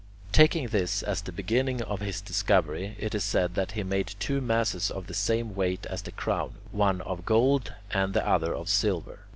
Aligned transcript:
11. 0.33 0.33
Taking 0.33 0.67
this 0.69 1.03
as 1.03 1.21
the 1.21 1.31
beginning 1.31 1.83
of 1.83 1.99
his 1.99 2.21
discovery, 2.21 2.95
it 2.97 3.13
is 3.13 3.23
said 3.23 3.53
that 3.53 3.73
he 3.73 3.83
made 3.83 4.15
two 4.17 4.41
masses 4.41 4.89
of 4.89 5.05
the 5.05 5.13
same 5.13 5.53
weight 5.53 5.85
as 5.91 6.01
the 6.01 6.11
crown, 6.11 6.55
one 6.71 7.01
of 7.01 7.23
gold 7.23 7.75
and 7.91 8.15
the 8.15 8.27
other 8.27 8.51
of 8.55 8.67
silver. 8.67 9.19